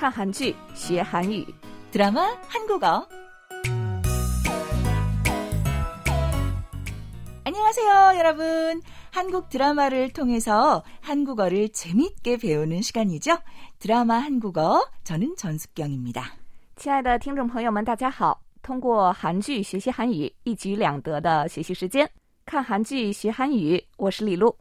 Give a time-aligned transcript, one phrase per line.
[0.00, 1.46] 看韩剧学韩语，
[1.90, 3.06] 드라마 한국어.
[7.44, 8.82] 안녕하세요, 여러분.
[9.12, 13.38] 한국 드라마를 통해서 한국어를 재밌게 배우는 시간이죠.
[13.78, 14.84] 드라마 한국어.
[15.04, 16.34] 저는 전숙경입니다.
[16.76, 18.42] 亲爱的听众朋友们，大家好！
[18.62, 22.06] 通过韩剧学习韩语，一举两得的学习时间，
[22.44, 24.54] 看韩剧学韩语，我是李璐。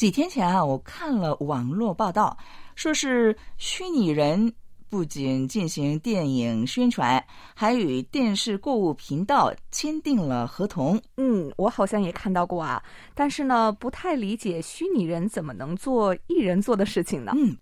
[0.00, 2.34] 几天前啊，我看了网络报道，
[2.74, 4.50] 说是虚拟人
[4.88, 7.22] 不仅进行电影宣传，
[7.54, 10.98] 还与电视购物频道签订了合同。
[11.18, 12.82] 嗯，我好像也看到过啊，
[13.14, 17.32] 但是呢，不太理解虚拟人怎么能做艺人做的事情呢？
[17.36, 17.54] 嗯，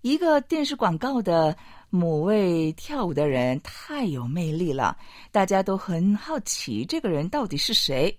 [0.00, 1.54] 一个电视广告的
[1.90, 4.96] 某位跳舞的人太有魅力了，
[5.30, 8.18] 大家都很好奇这个人到底是谁。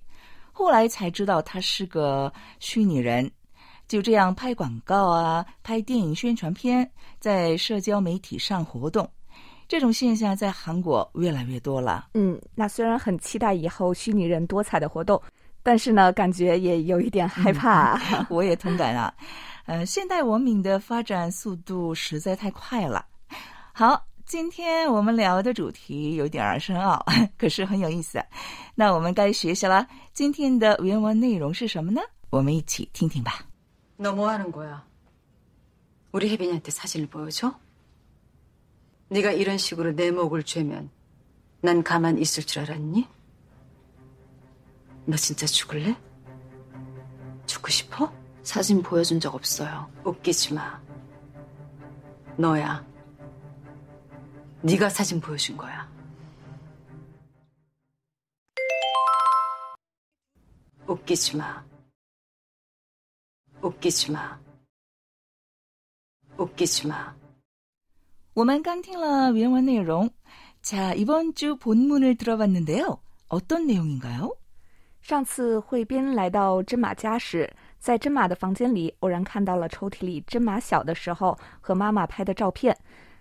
[0.51, 3.27] 后来才知道他是个虚拟人。
[3.87, 9.09] 就这样拍广告啊，拍电影宣传片，在社交媒体上活动，
[9.67, 12.07] 这种现象在韩国越来越多了。
[12.13, 15.21] 嗯，那虽然很期待以后虚拟人多彩的活动，
[15.61, 17.99] 但是呢，感觉也有一点害怕。
[18.29, 19.13] 我也同感啊。
[19.65, 23.05] 呃，现代文明的发展速度实在太快了。
[23.73, 27.03] 好，今天我们聊的主题有点儿深奥，
[27.37, 28.23] 可是很有意思。
[28.75, 29.87] 那我们该学习了。
[30.13, 32.01] 今天的原文内容是什么呢？
[32.29, 33.39] 我们一起听听吧。
[33.97, 34.85] 너 뭐 하는 거야?
[36.11, 37.57] 우리 혜빈이한테 사진을 보여줘?
[39.09, 40.89] 네가 이런 식으로 내 목을 죄면
[41.61, 43.07] 난 가만 있을 줄 알았니?
[45.05, 45.95] 너 진짜 죽을래?
[47.45, 48.13] 죽고 싶어?
[48.43, 49.89] 사진 보여준 적 없어요.
[50.03, 50.81] 웃기지 마.
[52.37, 52.85] 너야.
[54.61, 55.87] 네가 사진 보여준 거야.
[60.87, 61.63] 웃기지 마.
[63.64, 64.38] 웃기지 마.
[66.36, 67.14] 웃기지 마.
[68.32, 70.08] 我们刚听了原文内容，
[70.62, 72.98] 자 이번 주 본문을 들어봤는데요.
[73.28, 74.34] 어떤 내용인가요?
[75.02, 82.76] 上次慧斌来到真马家时，在真马的房间里偶然看到了抽屉里真马小的时候和妈妈拍的照片，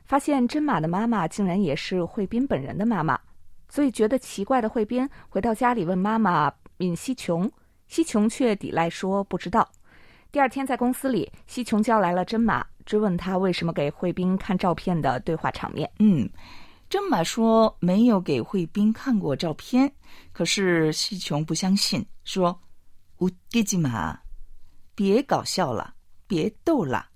[0.06, 3.20] 发现真马的妈妈竟然也是慧斌本人的妈妈，
[3.68, 7.50] 所以觉得奇怪的慧斌回到家里问妈妈闵西琼，
[7.88, 9.68] 西琼却抵赖说不知道。
[10.34, 15.90] 第二天在公司里，西琼叫来了真马，追问他为什么给慧斌看照片的对话场面。
[16.00, 16.30] 嗯，
[16.90, 19.92] 真马说没有给慧斌看过照片，
[20.32, 22.60] 可是西琼不相信，说
[23.18, 24.16] 웃기지 마，
[24.96, 25.94] 别搞笑了，
[26.28, 27.08] 别逗了。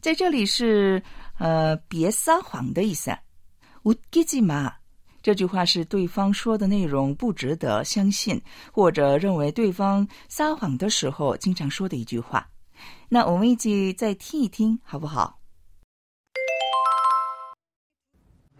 [0.00, 1.02] 在这里是
[1.38, 3.10] 呃别撒谎的意思。
[3.84, 4.72] 웃기지 마，
[5.28, 8.40] 这句话是对方说的内容不值得相信，
[8.72, 12.46] 或者认为对方撒谎的时候经常说的一句话。
[13.08, 15.38] 那我们一起再听一听，好不好？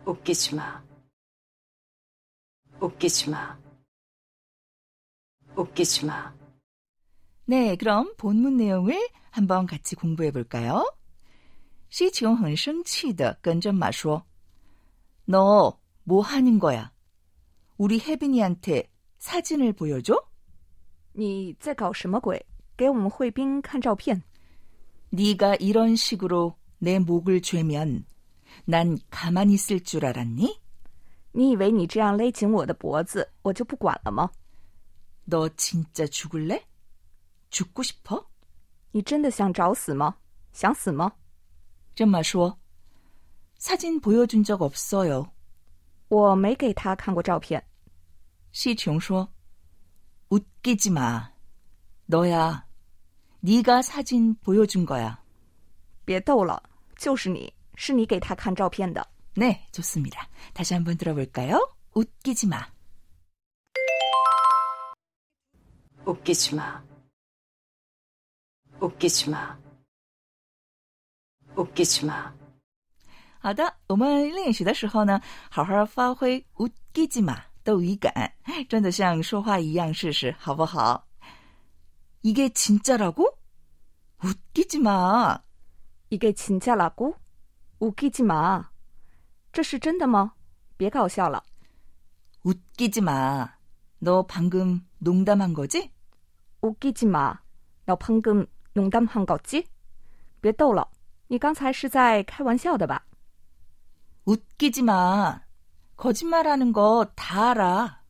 [0.07, 0.83] 웃기지 마.
[2.79, 3.57] 웃기지 마.
[5.57, 6.33] 웃기지 마.
[7.47, 8.95] 네, 그럼 본문 내용을
[9.31, 10.85] 한번 같이 공부해 볼까요?
[11.91, 14.25] 시치용 很生气的跟真马说：“
[15.25, 15.79] 너
[16.09, 16.93] 뭐 하는 거야?
[17.77, 20.17] 우리 혜빈이한테 사진을 보여줘?
[21.13, 22.45] 你在搞什么鬼？
[22.77, 24.23] 给我们慧斌看照片。
[25.11, 28.05] 네가 이런 식으로 내 목을 죄면
[28.65, 30.61] 난 가만히 있을 줄 알았니?
[31.33, 34.31] 你以为你这样勒紧我的脖子，我就不管了吗？
[35.25, 36.63] 너 진짜 죽을래?
[37.51, 38.27] 죽고 싶어?
[38.93, 40.17] 你真的想找死吗？
[40.53, 41.13] 想死吗？
[41.95, 42.57] 真马说：“
[43.59, 45.31] 사진 보여준 적 없어요.
[46.09, 47.63] 我没给他看过照片。
[48.53, 49.29] 시총 说：“
[50.29, 51.33] 웃기지 마.
[52.07, 52.65] 너야.
[53.41, 55.19] 네가 사진 보여준 거야.
[56.05, 56.63] 别逗了，
[56.97, 59.05] 就是你，是你给他看照片的。
[59.35, 60.29] 네, 좋습니다.
[60.53, 61.59] 다시 한번 들어볼까요?
[61.95, 62.65] 웃기지 마.
[66.05, 66.83] 웃기지 마.
[68.81, 69.59] 웃기지 마.
[71.57, 72.33] 웃기지 마.
[73.39, 75.21] 好的，我们练习的时候呢，
[75.51, 78.33] 好好发挥웃기지 마， 逗语感，
[78.69, 81.07] 真的像说话一样试试，好不好？
[82.23, 85.41] 이게진짜라고웃기지 마。
[86.11, 87.17] 一个亲家拉姑，
[87.79, 88.67] 乌基基玛，
[89.53, 90.35] 这是真的吗？
[90.77, 91.43] 别搞笑了，
[92.45, 93.49] 웃기지 마.
[93.99, 95.91] 너 방금 농담한 거지?
[96.61, 97.37] 乌基基玛，
[97.87, 99.67] 老喷根弄当汉搞基，
[100.41, 100.89] 别逗了，
[101.27, 103.05] 你刚才是在开玩笑的吧？
[104.29, 105.43] 웃기지 마.
[105.97, 108.03] 거짓말하는 거 다 알아.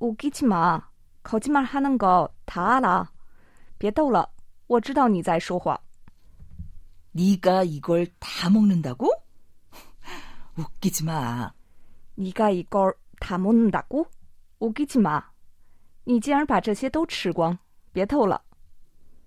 [0.00, 0.82] 乌基基玛，
[1.22, 3.12] 口基玛哈能够塔啦，
[3.76, 4.26] 别逗了，
[4.66, 5.78] 我知道你在说谎。
[7.12, 9.10] 네가 이걸 다 먹는다고?
[10.56, 11.52] 웃기지 마.
[12.14, 14.06] 네가 이걸 다 먹는다고?
[14.58, 15.22] 웃기지 마.
[16.04, 17.58] 你竟然把这些都吃光，
[17.92, 18.40] 别逗了。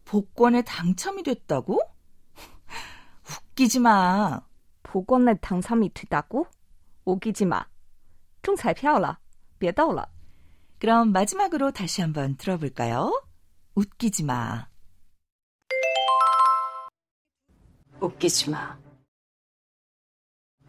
[0.05, 1.79] 복권에 당첨이 됐다고?
[3.29, 4.41] 웃기지 마.
[4.87, 6.47] 복권에 당첨이 됐다고?
[7.05, 7.65] 웃기지 마.
[8.41, 9.17] 中彩票了，
[9.59, 10.05] 别逗了。
[10.79, 13.23] 그럼 마지막으로 다시 한번 들어볼까요?
[13.75, 14.67] 웃기지 마.
[17.99, 18.77] 웃기지 마.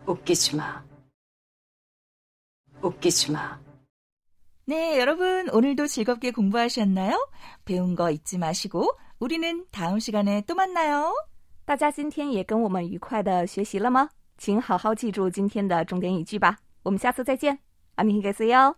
[0.06, 0.85] 웃기지 마.
[2.81, 3.61] 웃기지 마.
[4.67, 7.29] 네, 여러분 오늘도 즐겁게 공부하셨나요?
[7.64, 11.12] 배운 거 잊지 마시고 우리는 다음 시간에 또 만나요.
[11.69, 14.11] 大家今天也跟我们愉快的学习了吗？
[14.37, 16.58] 请好好记住今天的重点语句吧。
[16.82, 17.58] 我们下次再见，
[17.96, 18.75] 안녕히계세요。